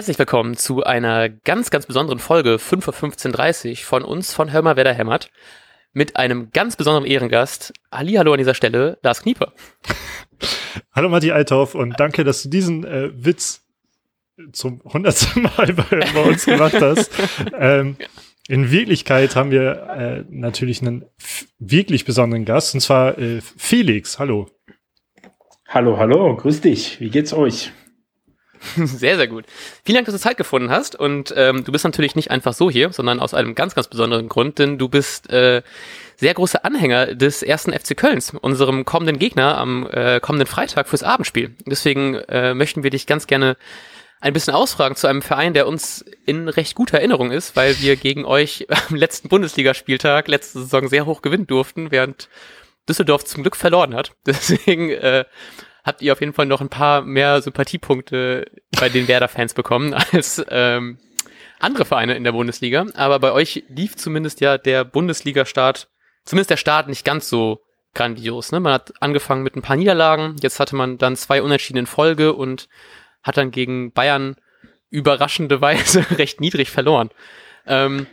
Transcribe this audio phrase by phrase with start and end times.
[0.00, 4.76] Herzlich willkommen zu einer ganz, ganz besonderen Folge 5.15.30 Uhr von uns von Hör mal,
[4.76, 5.30] wer da hämmert.
[5.92, 7.74] Mit einem ganz besonderen Ehrengast.
[7.92, 9.52] Hallo an dieser Stelle, Lars Knieper.
[10.94, 13.60] Hallo Matti Althoff und danke, dass du diesen äh, Witz
[14.52, 17.10] zum hundertsten Mal bei, bei, uns gemacht hast.
[17.58, 17.96] ähm,
[18.48, 21.04] in Wirklichkeit haben wir äh, natürlich einen
[21.58, 24.18] wirklich besonderen Gast, und zwar äh, Felix.
[24.18, 24.48] Hallo.
[25.68, 27.00] Hallo, hallo, grüß dich.
[27.00, 27.70] Wie geht's euch?
[28.76, 29.46] Sehr, sehr gut.
[29.84, 30.94] Vielen Dank, dass du Zeit gefunden hast.
[30.94, 34.28] Und ähm, du bist natürlich nicht einfach so hier, sondern aus einem ganz, ganz besonderen
[34.28, 35.62] Grund, denn du bist äh,
[36.16, 41.02] sehr großer Anhänger des ersten FC Kölns, unserem kommenden Gegner am äh, kommenden Freitag fürs
[41.02, 41.54] Abendspiel.
[41.64, 43.56] Deswegen äh, möchten wir dich ganz gerne
[44.20, 47.96] ein bisschen ausfragen zu einem Verein, der uns in recht guter Erinnerung ist, weil wir
[47.96, 52.28] gegen euch am letzten Bundesligaspieltag letzte Saison sehr hoch gewinnen durften, während
[52.88, 54.12] Düsseldorf zum Glück verloren hat.
[54.26, 55.24] Deswegen äh,
[55.84, 58.46] habt ihr auf jeden Fall noch ein paar mehr Sympathiepunkte
[58.78, 60.98] bei den Werder-Fans bekommen als ähm,
[61.58, 62.86] andere Vereine in der Bundesliga.
[62.94, 65.88] Aber bei euch lief zumindest ja der Bundesliga-Start,
[66.24, 67.60] zumindest der Start nicht ganz so
[67.94, 68.52] grandios.
[68.52, 68.60] Ne?
[68.60, 72.32] Man hat angefangen mit ein paar Niederlagen, jetzt hatte man dann zwei Unentschieden in Folge
[72.32, 72.68] und
[73.22, 74.36] hat dann gegen Bayern
[74.90, 77.10] überraschenderweise recht niedrig verloren.
[77.66, 78.06] Ähm,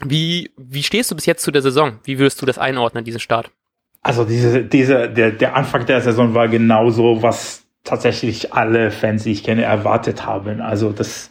[0.00, 1.98] wie, wie stehst du bis jetzt zu der Saison?
[2.04, 3.50] Wie würdest du das einordnen, diesen Start?
[4.02, 9.32] Also diese, diese, der, der Anfang der Saison war genauso, was tatsächlich alle Fans, die
[9.32, 10.60] ich kenne, erwartet haben.
[10.60, 11.30] Also das,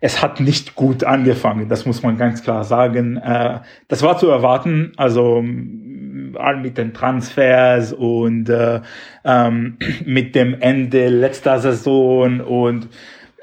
[0.00, 3.18] es hat nicht gut angefangen, das muss man ganz klar sagen.
[3.18, 8.80] Äh, das war zu erwarten, also mit den Transfers und äh,
[9.24, 12.88] ähm, mit dem Ende letzter Saison und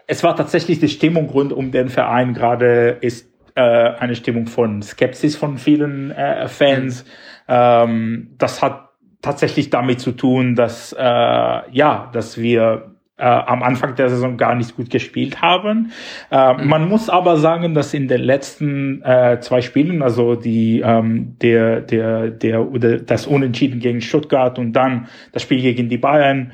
[0.08, 4.82] es war tatsächlich die Stimmung rund um den Verein gerade ist äh, eine Stimmung von
[4.82, 7.06] Skepsis von vielen äh, Fans.
[7.48, 8.90] Ähm, das hat
[9.22, 14.56] tatsächlich damit zu tun, dass äh, ja, dass wir äh, am Anfang der Saison gar
[14.56, 15.92] nicht gut gespielt haben.
[16.32, 16.54] Äh.
[16.66, 21.82] Man muss aber sagen, dass in den letzten äh, zwei Spielen, also die ähm, der
[21.82, 26.52] der der oder das Unentschieden gegen Stuttgart und dann das Spiel gegen die Bayern,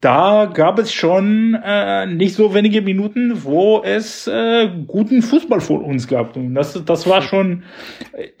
[0.00, 5.82] da gab es schon äh, nicht so wenige Minuten, wo es äh, guten Fußball vor
[5.84, 6.36] uns gab.
[6.36, 7.64] Und das, das war schon,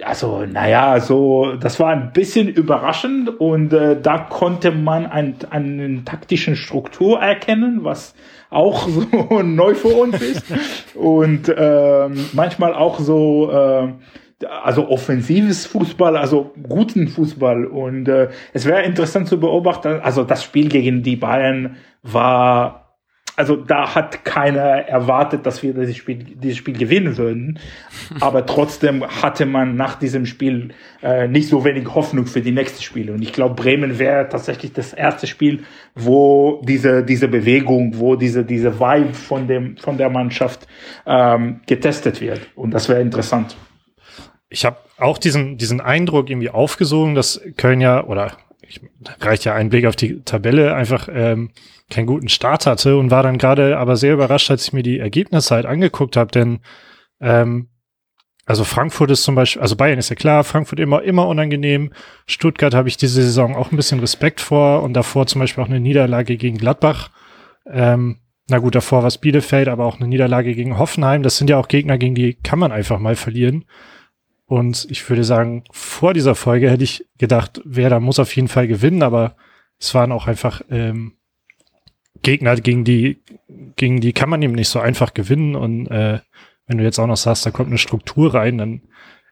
[0.00, 3.40] also naja, so, das war ein bisschen überraschend.
[3.40, 8.14] Und äh, da konnte man ein, einen taktischen Struktur erkennen, was
[8.50, 10.44] auch so neu für uns ist.
[10.94, 13.88] Und äh, manchmal auch so äh,
[14.46, 17.66] also offensives Fußball, also guten Fußball.
[17.66, 22.84] Und äh, es wäre interessant zu beobachten, also das Spiel gegen die Bayern war,
[23.36, 27.58] also da hat keiner erwartet, dass wir dieses Spiel, dieses Spiel gewinnen würden.
[28.20, 30.70] Aber trotzdem hatte man nach diesem Spiel
[31.02, 33.12] äh, nicht so wenig Hoffnung für die nächsten Spiele.
[33.12, 38.44] Und ich glaube, Bremen wäre tatsächlich das erste Spiel, wo diese, diese Bewegung, wo diese,
[38.44, 40.66] diese Vibe von, dem, von der Mannschaft
[41.06, 42.40] ähm, getestet wird.
[42.56, 43.56] Und das wäre interessant
[44.48, 48.80] ich habe auch diesen, diesen Eindruck irgendwie aufgesogen, dass Köln ja, oder ich,
[49.20, 51.50] reicht ja ein Blick auf die Tabelle, einfach ähm,
[51.90, 54.98] keinen guten Start hatte und war dann gerade aber sehr überrascht, als ich mir die
[54.98, 56.60] Ergebnisse halt angeguckt habe, denn
[57.20, 57.68] ähm,
[58.48, 61.92] also Frankfurt ist zum Beispiel, also Bayern ist ja klar, Frankfurt immer, immer unangenehm.
[62.26, 65.68] Stuttgart habe ich diese Saison auch ein bisschen Respekt vor und davor zum Beispiel auch
[65.68, 67.10] eine Niederlage gegen Gladbach.
[67.70, 71.22] Ähm, na gut, davor war es Bielefeld, aber auch eine Niederlage gegen Hoffenheim.
[71.22, 73.66] Das sind ja auch Gegner, gegen die kann man einfach mal verlieren.
[74.48, 78.48] Und ich würde sagen, vor dieser Folge hätte ich gedacht, wer da muss auf jeden
[78.48, 79.36] Fall gewinnen, aber
[79.78, 81.18] es waren auch einfach ähm,
[82.22, 83.22] Gegner, gegen die,
[83.76, 85.54] gegen die kann man eben nicht so einfach gewinnen.
[85.54, 86.20] Und äh,
[86.66, 88.80] wenn du jetzt auch noch sagst, da kommt eine Struktur rein, dann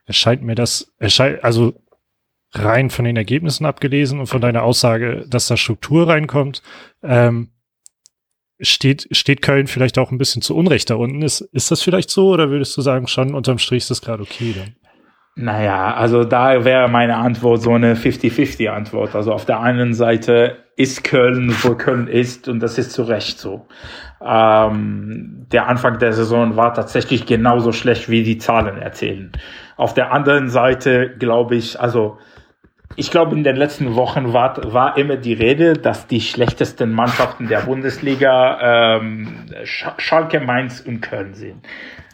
[0.05, 1.73] erscheint mir das, erscheint, also
[2.53, 6.61] rein von den Ergebnissen abgelesen und von deiner Aussage, dass da Struktur reinkommt,
[7.01, 7.49] ähm,
[8.59, 11.23] steht, steht Köln vielleicht auch ein bisschen zu Unrecht da unten.
[11.23, 14.21] Ist, ist das vielleicht so oder würdest du sagen, schon unterm Strich ist das gerade
[14.21, 14.75] okay dann?
[15.39, 19.13] Naja, also da wäre meine Antwort so eine 50-50 Antwort.
[19.13, 23.37] Also auf der einen Seite ist Köln, wo Köln ist und das ist zu Recht
[23.37, 23.67] so.
[24.19, 29.31] Ähm, der Anfang der Saison war tatsächlich genauso schlecht, wie die Zahlen erzählen.
[29.75, 32.17] Auf der anderen Seite glaube ich, also
[32.95, 37.47] ich glaube, in den letzten Wochen war, war immer die Rede, dass die schlechtesten Mannschaften
[37.47, 41.63] der Bundesliga ähm, Schalke, Mainz und Köln sind.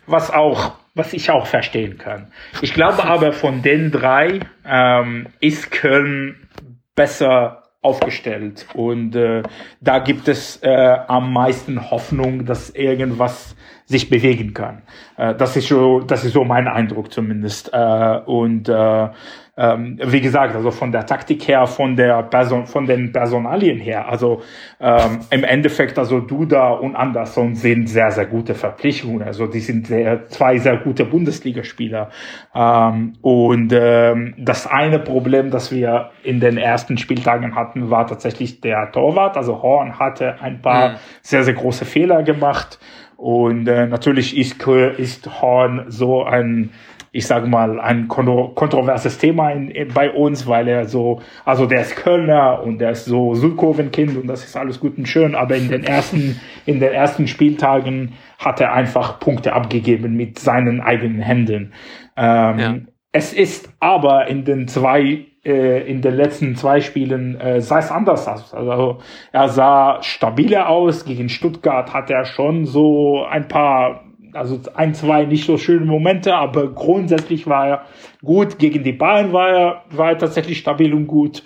[0.06, 2.28] Was auch was ich auch verstehen kann.
[2.62, 6.48] Ich glaube aber von den drei ähm, ist Köln
[6.96, 9.44] besser aufgestellt und äh,
[9.82, 14.84] da gibt es äh, am meisten Hoffnung, dass irgendwas sich bewegen kann.
[15.18, 17.72] Äh, das ist so, das ist so mein Eindruck zumindest.
[17.74, 19.10] Äh, und äh,
[19.56, 24.10] ähm, wie gesagt, also von der Taktik her, von der Person, von den Personalien her,
[24.10, 24.42] also
[24.80, 29.22] ähm, im Endeffekt, also Duda und Anderson sind sehr, sehr gute Verpflichtungen.
[29.22, 32.10] Also die sind sehr, zwei sehr gute Bundesligaspieler.
[32.56, 38.60] Ähm, und ähm, das eine Problem, das wir in den ersten Spieltagen hatten, war tatsächlich
[38.60, 39.38] der Torwart.
[39.38, 40.96] Also Horn hatte ein paar mhm.
[41.22, 42.80] sehr, sehr große Fehler gemacht.
[43.18, 44.62] Und äh, natürlich ist,
[44.98, 46.72] ist Horn so ein
[47.16, 51.82] ich sage mal, ein kontroverses Thema in, in, bei uns, weil er so, also der
[51.82, 55.56] ist Kölner und der ist so Südkurvenkind und das ist alles gut und schön, aber
[55.56, 61.22] in den ersten, in den ersten Spieltagen hat er einfach Punkte abgegeben mit seinen eigenen
[61.22, 61.74] Händen.
[62.18, 62.76] Ähm, ja.
[63.12, 67.92] Es ist aber in den zwei äh, in den letzten zwei Spielen äh, sah es
[67.92, 68.54] anders aus.
[68.56, 69.00] Also
[69.32, 71.06] er sah stabiler aus.
[71.06, 74.03] Gegen Stuttgart hat er schon so ein paar
[74.34, 77.86] also ein, zwei nicht so schöne Momente, aber grundsätzlich war er
[78.24, 78.60] gut.
[78.60, 81.44] Gegen die Bayern war er, war er tatsächlich stabil und gut.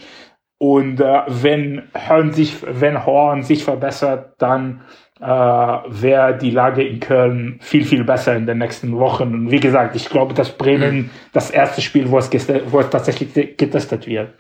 [0.59, 4.81] Und äh, wenn Horn sich, wenn Horn sich verbessert, dann
[5.19, 9.33] äh, wäre die Lage in Köln viel, viel besser in den nächsten Wochen.
[9.33, 12.29] Und wie gesagt, ich glaube, dass Bremen das erste Spiel, wo es,
[12.71, 14.33] wo es tatsächlich getestet wird.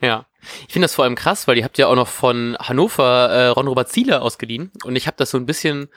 [0.00, 0.26] Ja,
[0.66, 3.46] ich finde das vor allem krass, weil ihr habt ja auch noch von Hannover äh,
[3.48, 5.88] Ron-Robert Zieler ausgeliehen und ich habe das so ein bisschen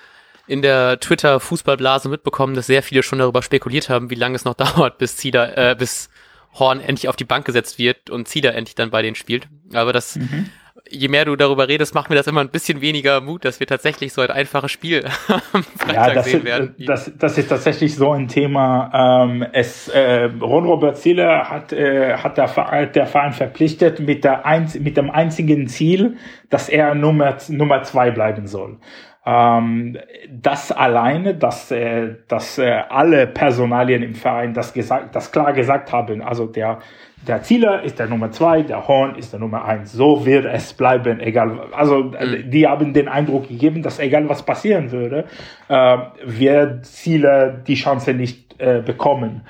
[0.48, 4.54] in der Twitter-Fußballblase mitbekommen, dass sehr viele schon darüber spekuliert haben, wie lange es noch
[4.56, 6.10] dauert, bis Zieder, äh, bis
[6.54, 9.48] Horn endlich auf die Bank gesetzt wird und Zieder endlich dann bei denen spielt.
[9.74, 10.50] Aber das, mhm.
[10.90, 13.68] je mehr du darüber redest, macht mir das immer ein bisschen weniger Mut, dass wir
[13.68, 15.06] tatsächlich so ein einfaches Spiel
[15.54, 16.76] am Freitag ja, das sehen ist, werden.
[16.80, 19.24] Das, das ist tatsächlich so ein Thema.
[19.24, 24.26] Ähm, es, äh, Ron Robert Zieler hat, äh, hat der, Verein, der Verein verpflichtet mit,
[24.26, 26.18] der ein, mit dem einzigen Ziel,
[26.50, 28.78] dass er Nummer, Nummer zwei bleiben soll.
[29.23, 29.97] Ähm,
[30.29, 35.91] das alleine, dass, äh, dass äh, alle Personalien im Verein das, gesagt, das klar gesagt
[35.91, 36.79] haben, also der,
[37.27, 39.91] der Zieler ist der Nummer zwei, der Horn ist der Nummer eins.
[39.91, 41.68] So wird es bleiben, egal.
[41.71, 42.50] Also äh, mhm.
[42.50, 45.25] die haben den Eindruck gegeben, dass egal was passieren würde,
[45.68, 49.41] äh, wird Zieler die Chance nicht äh, bekommen.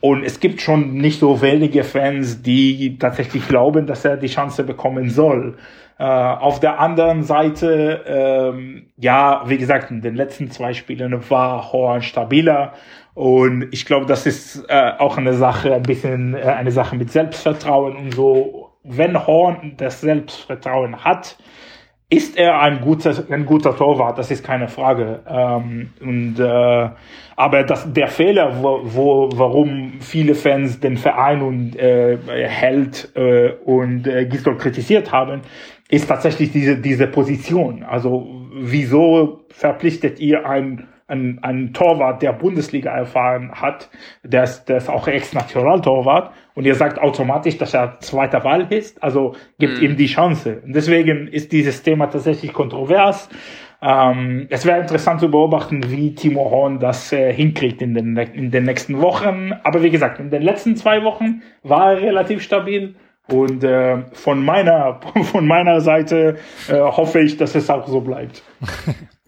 [0.00, 4.64] Und es gibt schon nicht so wenige Fans, die tatsächlich glauben, dass er die Chance
[4.64, 5.56] bekommen soll.
[5.98, 11.72] Äh, auf der anderen Seite, ähm, ja, wie gesagt, in den letzten zwei Spielen war
[11.72, 12.74] Horn stabiler.
[13.14, 17.10] Und ich glaube, das ist äh, auch eine Sache, ein bisschen äh, eine Sache mit
[17.10, 18.70] Selbstvertrauen und so.
[18.84, 21.36] Wenn Horn das Selbstvertrauen hat,
[22.10, 25.20] ist er ein guter, ein guter Torwart, das ist keine Frage.
[25.28, 26.90] Ähm, und, äh,
[27.36, 32.16] aber das, der Fehler, wo, wo, warum viele Fans den Verein und äh,
[32.48, 35.42] Held äh, und äh, Gisdol kritisiert haben,
[35.88, 37.82] ist tatsächlich diese, diese Position.
[37.82, 43.88] Also wieso verpflichtet ihr einen, einen, einen Torwart, der Bundesliga erfahren hat,
[44.22, 49.02] der ist, der ist auch Ex-Nationaltorwart und ihr sagt automatisch, dass er zweiter Wahl ist,
[49.02, 49.84] also gibt mhm.
[49.84, 50.60] ihm die Chance.
[50.64, 53.30] Und deswegen ist dieses Thema tatsächlich kontrovers.
[53.80, 58.50] Ähm, es wäre interessant zu beobachten, wie Timo Horn das äh, hinkriegt in den, in
[58.50, 59.52] den nächsten Wochen.
[59.62, 62.96] Aber wie gesagt, in den letzten zwei Wochen war er relativ stabil.
[63.30, 66.38] Und äh, von meiner von meiner Seite
[66.68, 68.42] äh, hoffe ich, dass es auch so bleibt.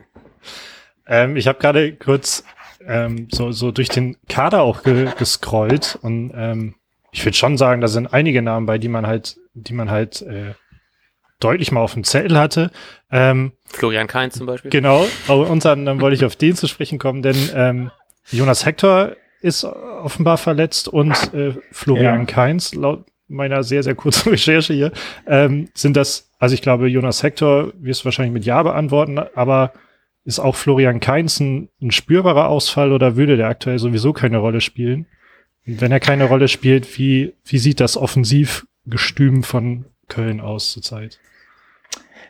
[1.06, 2.44] ähm, ich habe gerade kurz
[2.87, 6.75] ähm, so so durch den Kader auch ge gescrollt und ähm,
[7.12, 10.23] ich würde schon sagen, da sind einige Namen bei, die man halt, die man halt
[10.23, 10.55] äh,
[11.41, 12.70] deutlich mal auf dem Zettel hatte.
[13.11, 14.71] Ähm, Florian Kainz zum Beispiel.
[14.71, 17.90] Genau, aber unter anderem wollte ich auf den zu sprechen kommen, denn ähm,
[18.30, 22.25] Jonas Hector ist offenbar verletzt und äh, Florian ja.
[22.26, 24.93] Kainz laut meiner sehr, sehr kurzen Recherche hier,
[25.27, 29.73] ähm, sind das, also ich glaube, Jonas Hector wirst du wahrscheinlich mit Ja beantworten, aber
[30.25, 34.61] ist auch Florian Kainz ein, ein spürbarer Ausfall oder würde der aktuell sowieso keine Rolle
[34.61, 35.07] spielen?
[35.67, 41.19] Und wenn er keine Rolle spielt, wie, wie sieht das Offensivgestüm von Köln aus zurzeit?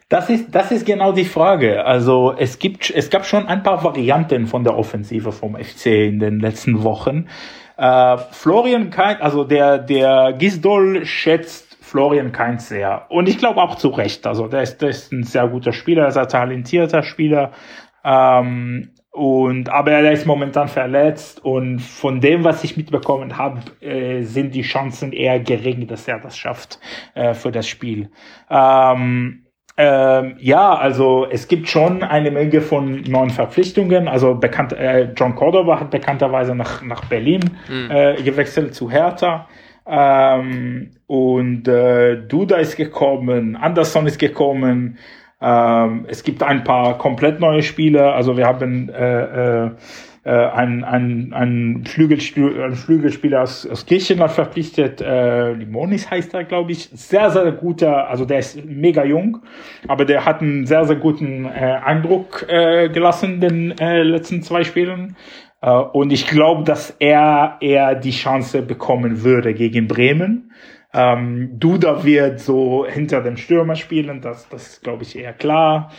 [0.08, 1.84] Das ist, das ist genau die Frage.
[1.84, 6.18] Also es gibt, es gab schon ein paar Varianten von der Offensive vom FC in
[6.18, 7.28] den letzten Wochen.
[7.80, 13.06] Äh, Florian Kainz, also der, der Gisdol schätzt Florian Kainz sehr.
[13.08, 14.26] Und ich glaube auch zu Recht.
[14.26, 17.52] Also der ist, der ist ein sehr guter Spieler, sehr talentierter Spieler.
[18.04, 24.22] Ähm, und aber er ist momentan verletzt und von dem, was ich mitbekommen habe, äh,
[24.24, 26.78] sind die Chancen eher gering, dass er das schafft
[27.14, 28.10] äh, für das Spiel.
[28.50, 29.46] Ähm,
[29.82, 34.08] ähm, ja, also es gibt schon eine Menge von neuen Verpflichtungen.
[34.08, 37.90] Also bekannt, äh, John Cordova hat bekannterweise nach, nach Berlin mhm.
[37.90, 39.48] äh, gewechselt zu Hertha.
[39.86, 44.98] Ähm, und äh, Duda ist gekommen, Anderson ist gekommen.
[45.40, 48.14] Ähm, es gibt ein paar komplett neue Spieler.
[48.14, 49.70] Also wir haben äh, äh,
[50.22, 56.44] äh, ein, ein, ein, Flügelspieler, ein Flügelspieler aus, aus Griechenland verpflichtet, äh, Limonis heißt er,
[56.44, 56.90] glaube ich.
[56.92, 59.38] Sehr, sehr guter, also der ist mega jung,
[59.88, 64.42] aber der hat einen sehr, sehr guten äh, Eindruck äh, gelassen in den äh, letzten
[64.42, 65.16] zwei Spielen.
[65.62, 70.52] Äh, und ich glaube, dass er eher die Chance bekommen würde gegen Bremen.
[70.92, 75.92] Ähm, Duda wird so hinter dem Stürmer spielen, das, das ist, glaube ich, eher klar.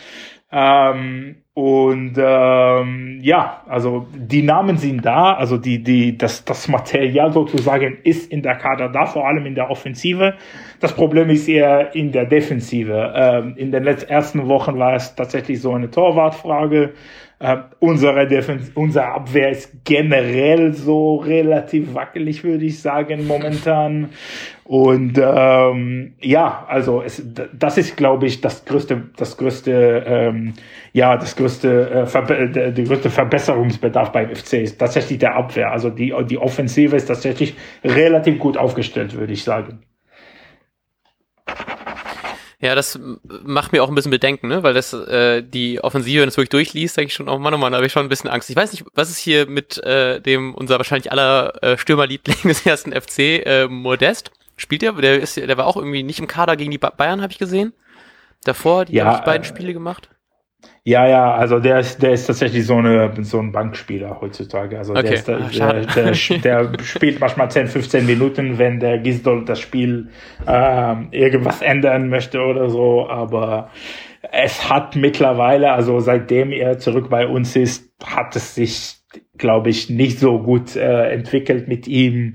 [0.50, 7.30] Ähm, und ähm, ja, also die Namen sind da, also die, die, das, das Material
[7.30, 10.38] sozusagen ist in der Kader da, vor allem in der Offensive.
[10.80, 13.12] Das Problem ist eher in der Defensive.
[13.14, 16.94] Ähm, in den letzten ersten Wochen war es tatsächlich so eine Torwartfrage.
[17.42, 24.10] Äh, unsere, Defens unsere Abwehr ist generell so relativ wackelig, würde ich sagen, momentan.
[24.62, 27.20] Und ähm, ja, also es,
[27.52, 30.54] das ist, glaube ich, das größte, das größte, ähm,
[30.92, 35.72] ja, das größte, äh, Verbe der, der größte Verbesserungsbedarf beim FC ist tatsächlich der Abwehr.
[35.72, 39.80] Also die, die Offensive ist tatsächlich relativ gut aufgestellt, würde ich sagen.
[42.62, 42.96] Ja, das
[43.42, 44.62] macht mir auch ein bisschen Bedenken, ne?
[44.62, 47.58] weil das äh, die Offensive, wenn es wirklich durchliest, denke ich schon, oh Mann, oh
[47.58, 48.48] Mann, da habe ich schon ein bisschen Angst.
[48.50, 52.64] Ich weiß nicht, was ist hier mit äh, dem unser wahrscheinlich aller äh, Stürmerliebling des
[52.64, 54.30] ersten FC, äh, Modest?
[54.56, 54.92] Spielt der?
[54.92, 57.72] Der, ist, der war auch irgendwie nicht im Kader gegen die Bayern, habe ich gesehen.
[58.44, 60.08] Davor, die ja, ich, beiden äh, Spiele gemacht.
[60.84, 64.78] Ja, ja, also der ist, der ist tatsächlich so, eine, so ein Bankspieler heutzutage.
[64.78, 65.02] Also okay.
[65.02, 69.44] der, ist, der, Ach, der, der, der, spielt manchmal 10, 15 Minuten, wenn der Gisdol
[69.44, 70.08] das Spiel
[70.44, 73.08] äh, irgendwas ändern möchte oder so.
[73.08, 73.70] Aber
[74.32, 79.01] es hat mittlerweile, also seitdem er zurück bei uns ist, hat es sich
[79.42, 82.34] glaube ich, nicht so gut äh, entwickelt mit ihm.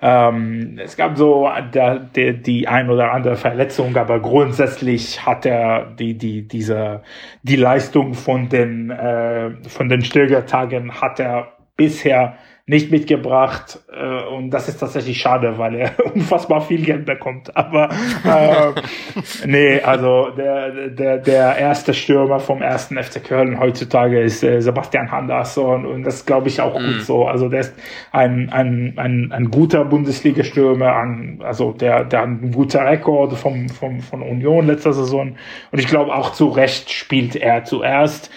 [0.00, 5.92] Ähm, es gab so der, der, die ein oder andere Verletzung, aber grundsätzlich hat er
[5.98, 7.02] die, die, diese,
[7.42, 14.50] die Leistung von den, äh, von den Stögertagen hat er bisher nicht mitgebracht äh, und
[14.50, 17.56] das ist tatsächlich schade, weil er unfassbar viel Geld bekommt.
[17.56, 17.90] Aber
[18.24, 18.72] äh,
[19.46, 25.08] nee, also der, der, der erste Stürmer vom ersten FC Köln heutzutage ist äh, Sebastian
[25.08, 26.86] Andersson und das glaube ich auch mhm.
[26.86, 27.26] gut so.
[27.26, 27.74] Also der ist
[28.10, 33.68] ein, ein, ein, ein guter Bundesliga-Stürmer, ein, also der, der hat ein guter Rekord vom,
[33.68, 35.36] vom, von Union letzter Saison
[35.70, 38.28] und ich glaube auch zu Recht spielt er zuerst,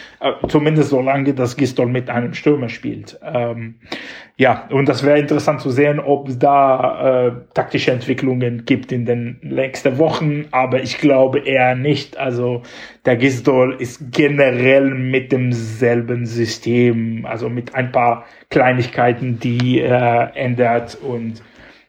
[0.48, 3.20] zumindest solange das Gistol mit einem Stürmer spielt.
[3.24, 3.80] Ähm,
[4.36, 9.06] ja, und das wäre interessant zu sehen, ob es da äh, taktische Entwicklungen gibt in
[9.06, 12.18] den nächsten Wochen, aber ich glaube eher nicht.
[12.18, 12.64] Also
[13.06, 20.40] der Gisdol ist generell mit demselben System, also mit ein paar Kleinigkeiten, die er äh,
[20.40, 21.42] ändert und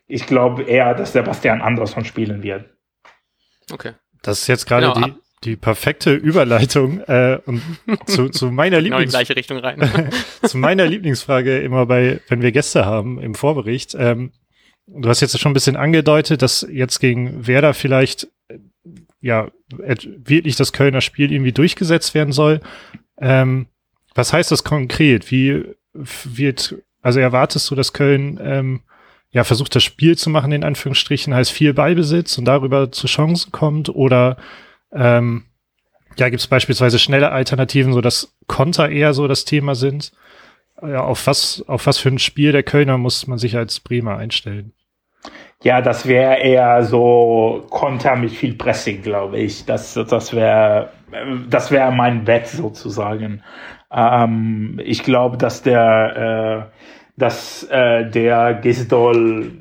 [0.07, 2.65] ich glaube eher, dass Sebastian Andersson spielen wird.
[3.73, 3.93] Okay.
[4.23, 7.63] Das ist jetzt gerade genau, die, die perfekte Überleitung äh, und
[8.07, 9.17] zu, zu meiner Lieblings
[9.47, 10.11] genau rein.
[10.43, 13.97] zu meiner Lieblingsfrage immer bei, wenn wir Gäste haben im Vorbericht.
[13.99, 14.33] Ähm,
[14.87, 18.29] du hast jetzt schon ein bisschen angedeutet, dass jetzt gegen Werder vielleicht
[19.21, 22.61] ja wirklich das Kölner Spiel irgendwie durchgesetzt werden soll.
[23.19, 23.67] Ähm,
[24.15, 25.31] was heißt das konkret?
[25.31, 28.81] Wie wird, also erwartest du, dass Köln ähm,
[29.31, 33.53] ja versucht, das Spiel zu machen, in Anführungsstrichen, heißt viel Beibesitz und darüber zu Chancen
[33.53, 34.37] kommt oder
[34.93, 35.45] ähm,
[36.17, 40.13] ja, gibt es beispielsweise schnelle Alternativen, so dass Konter eher so das Thema sind.
[40.83, 44.17] Ja, auf was, auf was für ein Spiel der Kölner muss man sich als Bremer
[44.17, 44.73] einstellen?
[45.63, 49.67] Ja, das wäre eher so Konter mit viel Pressing, glaube ich.
[49.67, 50.91] Das, das wäre,
[51.49, 53.43] das wäre mein Bett sozusagen.
[53.93, 56.81] Ähm, ich glaube, dass der, äh,
[57.19, 59.53] dass äh, der Gisdol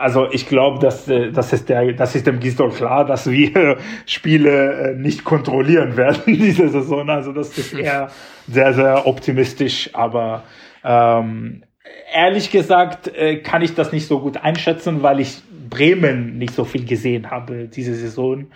[0.00, 3.76] also ich glaube, dass äh, das ist der, das ist dem Gisdol klar, dass wir
[4.06, 7.08] Spiele äh, nicht kontrollieren werden diese Saison.
[7.10, 8.10] Also das ist eher
[8.48, 9.90] sehr, sehr optimistisch.
[9.92, 10.44] Aber
[10.82, 11.62] ähm,
[12.12, 16.64] ehrlich gesagt äh, kann ich das nicht so gut einschätzen, weil ich Bremen nicht so
[16.64, 18.46] viel gesehen habe diese Saison.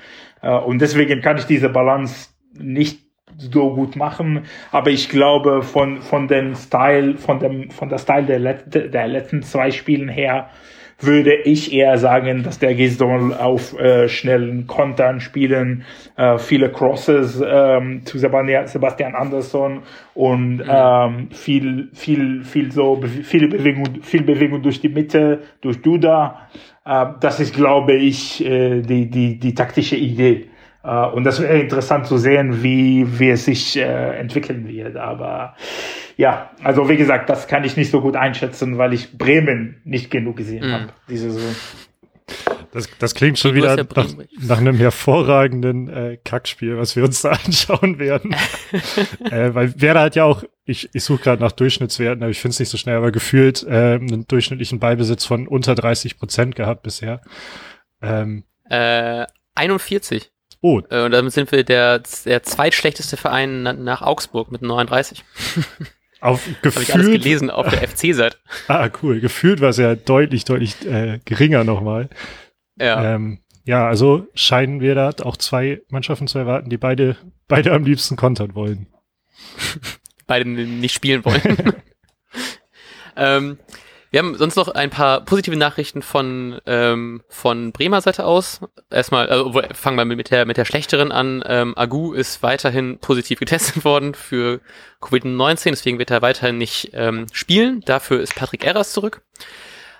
[0.42, 3.04] Und deswegen kann ich diese Balance nicht
[3.38, 4.46] so gut machen.
[4.72, 9.06] Aber ich glaube, von, von dem Style, von dem, von der Style der, Let der
[9.06, 10.50] letzten zwei Spielen her,
[11.00, 15.84] würde ich eher sagen, dass der Gisdol auf äh, schnellen Kontern spielen,
[16.16, 19.82] äh, viele Crosses ähm, zu Sebastian Andersson
[20.14, 20.64] und mhm.
[20.68, 26.48] ähm, viel, viel, viel so, viel Bewegung, viel Bewegung durch die Mitte, durch Duda.
[26.84, 30.48] Äh, das ist, glaube ich, äh, die, die, die taktische Idee.
[30.84, 34.96] Uh, und das wäre interessant zu sehen, wie, wie es sich äh, entwickeln wird.
[34.96, 35.56] Aber
[36.18, 40.10] ja, also wie gesagt, das kann ich nicht so gut einschätzen, weil ich Bremen nicht
[40.10, 40.72] genug gesehen mhm.
[40.72, 41.54] habe diese Saison.
[42.72, 44.08] Das, das klingt schon wieder ja nach,
[44.40, 48.34] nach, einem hervorragenden äh, Kackspiel, was wir uns da anschauen werden.
[49.30, 52.54] äh, weil Werder hat ja auch, ich, ich suche gerade nach Durchschnittswerten, aber ich finde
[52.54, 56.82] es nicht so schnell, aber gefühlt äh, einen durchschnittlichen Beibesitz von unter 30 Prozent gehabt
[56.82, 57.22] bisher.
[58.02, 59.24] Ähm, äh,
[59.54, 60.33] 41.
[60.64, 60.76] Oh.
[60.76, 65.22] Und damit sind wir der, der zweitschlechteste Verein nach Augsburg mit 39.
[66.22, 66.74] Auf gefühlt.
[66.74, 68.38] Habe ich alles gelesen auf der FC-Seite.
[68.68, 69.20] Ah, cool.
[69.20, 72.08] Gefühlt war es ja deutlich, deutlich äh, geringer nochmal.
[72.80, 73.14] Ja.
[73.14, 77.84] Ähm, ja, also scheinen wir da auch zwei Mannschaften zu erwarten, die beide, beide am
[77.84, 78.86] liebsten kontern wollen.
[80.26, 81.74] beide nicht spielen wollen.
[83.16, 83.58] ähm,
[84.14, 88.60] wir haben sonst noch ein paar positive Nachrichten von, ähm, von Bremer Seite aus.
[88.88, 91.42] Erstmal, also fangen wir mit der, mit der schlechteren an.
[91.44, 94.60] Ähm, Agu ist weiterhin positiv getestet worden für
[95.00, 97.80] Covid-19, deswegen wird er weiterhin nicht ähm, spielen.
[97.86, 99.22] Dafür ist Patrick Erras zurück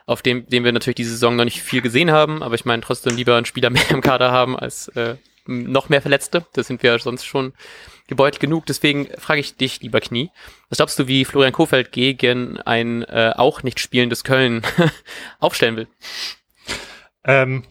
[0.06, 2.83] auf dem, dem wir natürlich diese Saison noch nicht viel gesehen haben, aber ich meine
[2.83, 5.16] trotzdem lieber einen Spieler mehr im Kader haben als äh,
[5.47, 6.47] noch mehr Verletzte.
[6.52, 7.52] Das sind wir sonst schon
[8.08, 8.66] gebeutelt genug.
[8.66, 10.30] Deswegen frage ich dich, lieber Knie,
[10.68, 14.62] was glaubst du, wie Florian Kofeld gegen ein äh, auch nicht spielendes Köln
[15.40, 15.88] aufstellen will?
[17.25, 17.64] Ähm,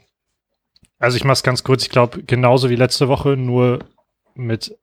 [0.99, 1.83] also ich mache es ganz kurz.
[1.83, 3.79] Ich glaube, genauso wie letzte Woche, nur
[4.35, 4.75] mit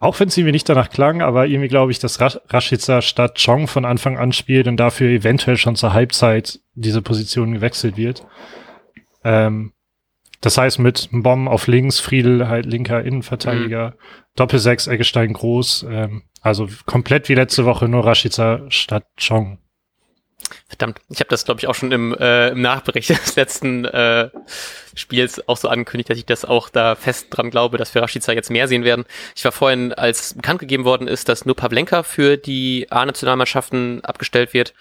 [0.00, 3.66] auch wenn es irgendwie nicht danach klang, aber irgendwie glaube ich, dass Rashica statt Chong
[3.66, 8.24] von Anfang an spielt und dafür eventuell schon zur Halbzeit diese Position gewechselt wird.
[9.24, 9.72] Ähm,
[10.40, 14.24] das heißt mit Bomb auf links, Friedel halt linker Innenverteidiger, mhm.
[14.36, 19.58] Doppelsechs, Eggestein groß, ähm, also komplett wie letzte Woche nur Rashica statt Chong.
[20.68, 24.30] Verdammt, ich habe das, glaube ich, auch schon im, äh, im Nachbericht des letzten äh,
[24.94, 28.32] Spiels auch so angekündigt, dass ich das auch da fest dran glaube, dass wir Rashica
[28.32, 29.04] jetzt mehr sehen werden.
[29.34, 34.54] Ich war vorhin, als bekannt gegeben worden ist, dass nur Pavlenka für die A-Nationalmannschaften abgestellt
[34.54, 34.74] wird,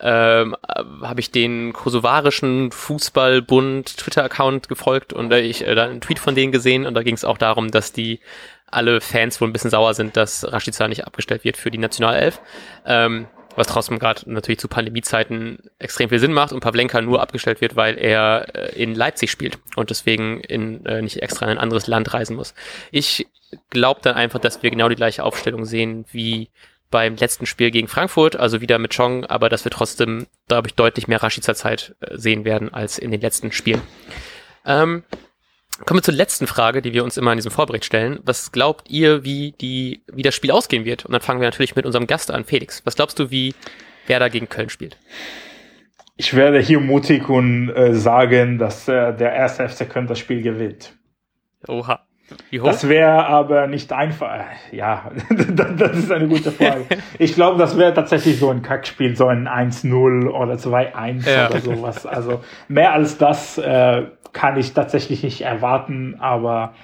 [0.00, 0.56] ähm,
[1.02, 6.34] habe ich den kosovarischen Fußballbund Twitter-Account gefolgt und äh, ich äh, da einen Tweet von
[6.34, 8.20] denen gesehen und da ging es auch darum, dass die
[8.66, 12.40] alle Fans wohl ein bisschen sauer sind, dass Rashica nicht abgestellt wird für die Nationalelf.
[12.86, 13.26] Ähm,
[13.56, 17.76] was trotzdem gerade natürlich zu Pandemiezeiten extrem viel Sinn macht und Pavlenka nur abgestellt wird,
[17.76, 21.86] weil er äh, in Leipzig spielt und deswegen in, äh, nicht extra in ein anderes
[21.86, 22.54] Land reisen muss.
[22.90, 23.26] Ich
[23.70, 26.48] glaube dann einfach, dass wir genau die gleiche Aufstellung sehen wie
[26.90, 30.74] beim letzten Spiel gegen Frankfurt, also wieder mit Chong, aber dass wir trotzdem, glaube ich,
[30.74, 33.82] deutlich mehr Rashica-Zeit äh, sehen werden als in den letzten Spielen.
[34.66, 35.04] Ähm,
[35.86, 38.20] Kommen wir zur letzten Frage, die wir uns immer in diesem Vorbericht stellen.
[38.22, 41.06] Was glaubt ihr, wie, die, wie das Spiel ausgehen wird?
[41.06, 42.84] Und dann fangen wir natürlich mit unserem Gast an, Felix.
[42.84, 43.54] Was glaubst du, wie
[44.06, 44.98] Werder gegen Köln spielt?
[46.16, 50.42] Ich werde hier mutig und äh, sagen, dass äh, der erste FC Köln das Spiel
[50.42, 50.92] gewinnt.
[51.66, 52.04] Oha.
[52.62, 54.44] Das wäre aber nicht einfach.
[54.72, 55.10] Ja,
[55.76, 56.84] das ist eine gute Frage.
[57.18, 61.48] Ich glaube, das wäre tatsächlich so ein Kackspiel, so ein 1-0 oder 2-1 ja.
[61.48, 62.06] oder sowas.
[62.06, 66.74] Also mehr als das äh, kann ich tatsächlich nicht erwarten, aber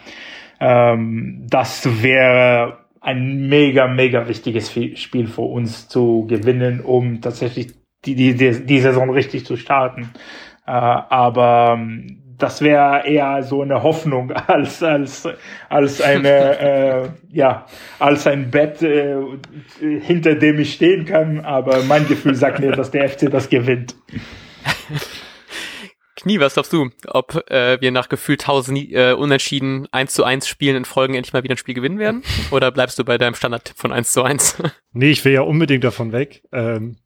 [0.60, 7.72] ähm, das wäre ein mega, mega wichtiges Spiel für uns zu gewinnen, um tatsächlich
[8.04, 10.10] die, die, die, die Saison richtig zu starten.
[10.66, 15.28] Äh, aber ähm, das wäre eher so eine Hoffnung als als
[15.68, 17.66] als eine äh, ja
[17.98, 19.16] als ein Bett äh,
[20.00, 21.44] hinter dem ich stehen kann.
[21.44, 23.96] Aber mein Gefühl sagt mir dass der FC das gewinnt.
[26.16, 30.48] Knie was glaubst du ob äh, wir nach Gefühl 1000 äh, unentschieden 1 zu 1
[30.48, 32.22] Spielen in Folgen endlich mal wieder ein Spiel gewinnen werden?
[32.50, 35.84] Oder bleibst du bei deinem Standardtipp von 1 zu 1 nee ich will ja unbedingt
[35.84, 36.96] davon weg ähm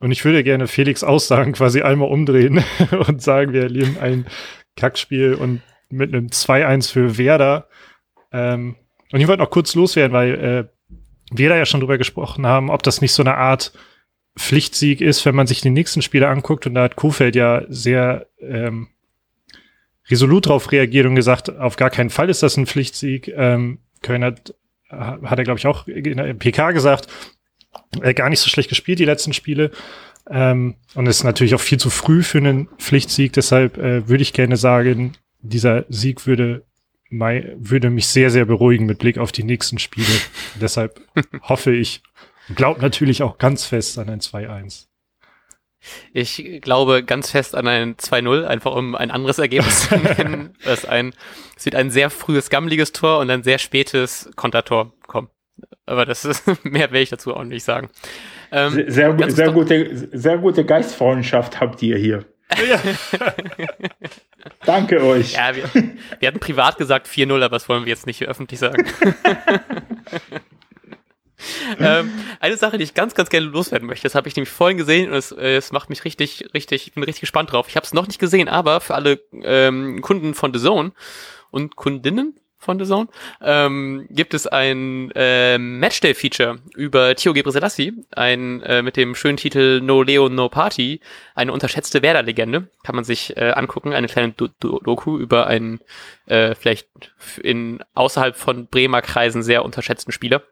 [0.00, 2.64] und ich würde gerne Felix Aussagen quasi einmal umdrehen
[3.06, 4.26] und sagen, wir erleben ein
[4.80, 7.68] Kackspiel und mit einem 2-1 für Werder.
[8.32, 8.76] Ähm,
[9.12, 10.96] und ich wollte noch kurz loswerden, weil äh,
[11.32, 13.72] wir da ja schon drüber gesprochen haben, ob das nicht so eine Art
[14.38, 16.66] Pflichtsieg ist, wenn man sich die nächsten Spiele anguckt.
[16.66, 18.88] Und da hat Kofeld ja sehr ähm,
[20.08, 23.28] resolut darauf reagiert und gesagt, auf gar keinen Fall ist das ein Pflichtsieg.
[23.28, 24.54] Ähm, Köln hat,
[24.88, 27.08] hat er, glaube ich, auch in der PK gesagt,
[28.00, 29.70] äh, gar nicht so schlecht gespielt, die letzten Spiele.
[30.28, 33.32] Ähm, und es ist natürlich auch viel zu früh für einen Pflichtsieg.
[33.32, 36.64] Deshalb äh, würde ich gerne sagen, dieser Sieg würde,
[37.08, 40.06] mei, würde mich sehr, sehr beruhigen mit Blick auf die nächsten Spiele.
[40.60, 41.00] Deshalb
[41.42, 42.02] hoffe ich,
[42.54, 44.86] glaube natürlich auch ganz fest an ein 2-1.
[46.12, 50.56] Ich glaube ganz fest an ein 2-0, einfach um ein anderes Ergebnis zu nennen.
[50.64, 51.14] Es, ein,
[51.56, 55.30] es wird ein sehr frühes, gammeliges Tor und ein sehr spätes Kontertor kommen.
[55.86, 57.88] Aber das ist, mehr will ich dazu auch nicht sagen.
[58.52, 62.24] Ähm, sehr, sehr, sehr gute, sehr gute Geistfreundschaft habt ihr hier.
[64.64, 65.34] Danke euch.
[65.34, 65.70] Ja, wir,
[66.18, 68.84] wir hatten privat gesagt 4-0, aber das wollen wir jetzt nicht öffentlich sagen.
[71.78, 72.10] ähm,
[72.40, 75.10] eine Sache, die ich ganz, ganz gerne loswerden möchte, das habe ich nämlich vorhin gesehen
[75.10, 77.66] und es, äh, es macht mich richtig, richtig, ich bin richtig gespannt drauf.
[77.68, 80.92] Ich habe es noch nicht gesehen, aber für alle ähm, Kunden von The Zone
[81.50, 83.08] und Kundinnen von The Zone,
[83.40, 89.38] ähm, gibt es ein äh, Matchday-Feature über Tio Gebre Selassie, ein äh, mit dem schönen
[89.38, 91.00] Titel No Leo, No Party,
[91.34, 95.80] eine unterschätzte Werder-Legende, kann man sich äh, angucken, eine kleine Do Do Doku über einen
[96.26, 96.88] äh, vielleicht
[97.42, 100.42] in außerhalb von Bremer Kreisen sehr unterschätzten Spieler.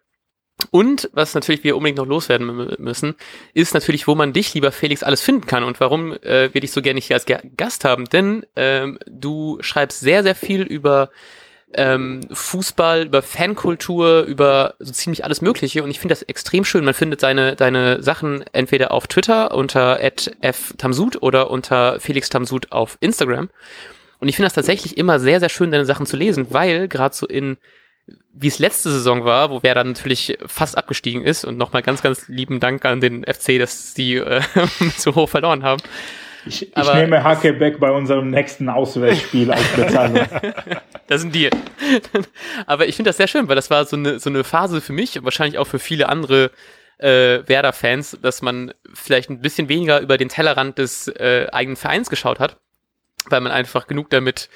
[0.70, 3.14] Und was natürlich wir unbedingt noch loswerden müssen,
[3.54, 6.72] ist natürlich, wo man dich, lieber Felix, alles finden kann und warum äh, wir dich
[6.72, 8.06] so gerne hier als Gast haben.
[8.06, 11.10] Denn ähm, du schreibst sehr, sehr viel über
[11.74, 15.82] ähm, Fußball, über Fankultur, über so ziemlich alles Mögliche.
[15.82, 16.84] Und ich finde das extrem schön.
[16.84, 22.96] Man findet seine, deine Sachen entweder auf Twitter unter @ftamsud oder unter Felix Tamsud auf
[23.00, 23.50] Instagram.
[24.20, 27.14] Und ich finde das tatsächlich immer sehr, sehr schön, deine Sachen zu lesen, weil gerade
[27.14, 27.58] so in
[28.32, 32.02] wie es letzte Saison war, wo wer dann natürlich fast abgestiegen ist und nochmal ganz,
[32.02, 34.40] ganz lieben Dank an den FC, dass sie äh,
[34.96, 35.82] so hoch verloren haben.
[36.48, 40.26] Ich, ich nehme Hackebeck bei unserem nächsten Auswärtsspiel als Bezahlung.
[41.06, 41.50] das sind die.
[42.66, 44.92] Aber ich finde das sehr schön, weil das war so eine, so eine Phase für
[44.92, 46.50] mich und wahrscheinlich auch für viele andere
[46.98, 52.08] äh, Werder-Fans, dass man vielleicht ein bisschen weniger über den Tellerrand des äh, eigenen Vereins
[52.10, 52.56] geschaut hat,
[53.28, 54.48] weil man einfach genug damit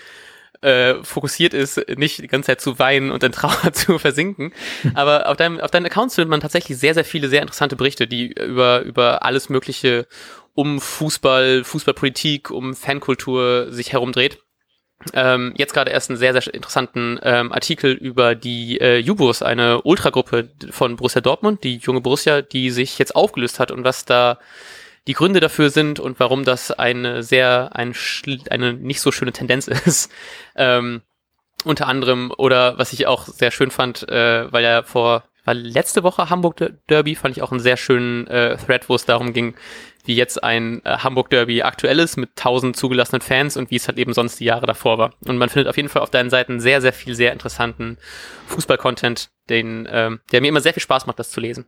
[0.62, 4.52] äh, fokussiert ist, nicht die ganze Zeit zu weinen und in Trauer zu versinken.
[4.94, 8.06] Aber auf deinem, auf deinen Accounts findet man tatsächlich sehr, sehr viele sehr interessante Berichte,
[8.06, 10.06] die über, über alles Mögliche
[10.54, 14.38] um Fußball, Fußballpolitik, um Fankultur sich herumdreht.
[15.14, 19.82] Ähm, jetzt gerade erst einen sehr, sehr interessanten ähm, Artikel über die äh, Jubus, eine
[19.82, 24.38] Ultragruppe von Borussia Dortmund, die junge Borussia, die sich jetzt aufgelöst hat und was da
[25.08, 27.94] die Gründe dafür sind und warum das eine sehr, ein,
[28.50, 30.10] eine nicht so schöne Tendenz ist.
[30.54, 31.02] Ähm,
[31.64, 36.02] unter anderem, oder was ich auch sehr schön fand, äh, weil ja vor, war letzte
[36.02, 36.56] Woche Hamburg
[36.88, 39.54] Derby, fand ich auch einen sehr schönen äh, Thread, wo es darum ging,
[40.04, 43.88] wie jetzt ein äh, Hamburg Derby aktuell ist mit tausend zugelassenen Fans und wie es
[43.88, 45.12] halt eben sonst die Jahre davor war.
[45.26, 47.98] Und man findet auf jeden Fall auf deinen Seiten sehr, sehr viel sehr interessanten
[48.48, 51.66] Fußball-Content, den, ähm, der mir immer sehr viel Spaß macht, das zu lesen.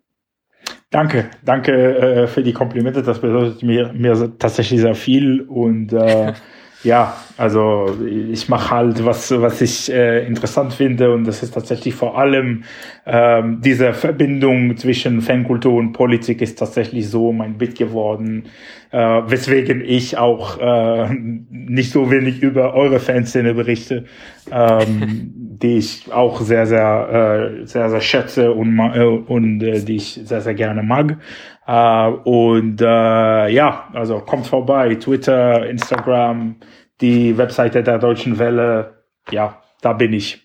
[0.91, 3.03] Danke, danke äh, für die Komplimente.
[3.03, 6.33] Das bedeutet mir, mir tatsächlich sehr viel und äh,
[6.85, 11.95] ja, also ich mache halt was, was ich äh, interessant finde und das ist tatsächlich
[11.95, 12.65] vor allem
[13.07, 18.45] ähm, diese Verbindung zwischen Fankultur und Politik ist tatsächlich so mein Bit geworden,
[18.91, 24.05] äh, weswegen ich auch äh, nicht so wenig über eure Fanszene berichte,
[24.53, 29.97] ähm, die ich auch sehr, sehr, äh, sehr, sehr schätze und, äh, und äh, die
[29.97, 31.19] ich sehr, sehr gerne mag.
[31.67, 36.57] Uh, und uh, ja, also kommt vorbei, Twitter, Instagram,
[37.01, 40.43] die Webseite der Deutschen Welle, ja, da bin ich.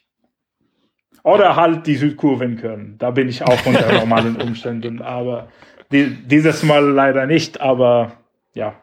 [1.24, 5.50] Oder halt die Südkurven können, da bin ich auch unter normalen Umständen, aber
[5.92, 8.14] die, dieses Mal leider nicht, aber
[8.54, 8.76] ja,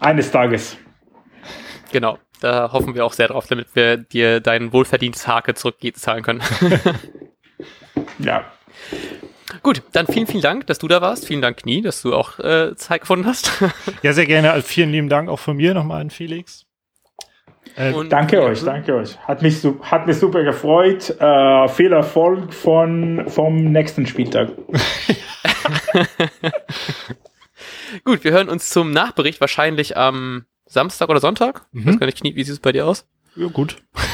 [0.00, 0.78] eines Tages.
[1.92, 6.42] Genau, da hoffen wir auch sehr drauf, damit wir dir deinen wohlverdientes Hake zurückzahlen können.
[8.18, 8.44] ja.
[9.62, 11.26] Gut, dann vielen, vielen Dank, dass du da warst.
[11.26, 13.52] Vielen Dank, Knie, dass du auch äh, Zeit gefunden hast.
[14.02, 14.52] ja, sehr gerne.
[14.52, 16.66] Also vielen lieben Dank auch von mir nochmal an Felix.
[17.76, 19.18] Äh, danke euch, danke euch.
[19.18, 21.10] Hat mich, hat mich super gefreut.
[21.20, 24.50] Äh, viel Erfolg von, vom nächsten Spieltag.
[28.04, 31.66] Gut, wir hören uns zum Nachbericht wahrscheinlich am Samstag oder Sonntag.
[31.72, 31.86] Mhm.
[31.86, 33.06] weiß gar nicht, Knie, wie sieht es bei dir aus?
[33.36, 33.76] Ja, gut.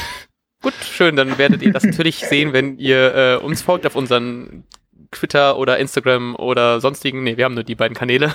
[0.63, 1.15] Gut, schön.
[1.15, 4.63] Dann werdet ihr das natürlich sehen, wenn ihr äh, uns folgt auf unseren
[5.11, 8.33] Twitter oder Instagram oder sonstigen, nee, wir haben nur die beiden Kanäle.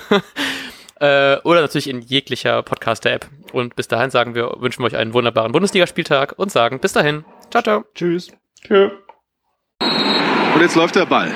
[1.01, 3.27] äh, oder natürlich in jeglicher Podcaster-App.
[3.51, 7.25] Und bis dahin sagen wir, wünschen wir euch einen wunderbaren Bundesligaspieltag und sagen bis dahin.
[7.51, 7.83] Ciao, ciao.
[7.93, 8.31] Tschüss.
[8.65, 8.91] Tschüss.
[9.81, 11.31] Und jetzt läuft der Ball.